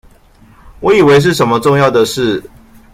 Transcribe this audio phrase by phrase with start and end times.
[0.79, 2.41] 我以為是什麼重要的事